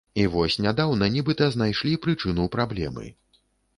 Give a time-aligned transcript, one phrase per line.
[0.21, 3.05] І вось нядаўна нібыта знайшлі прычыну праблемы.